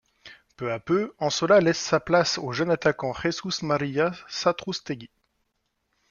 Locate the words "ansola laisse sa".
1.19-1.99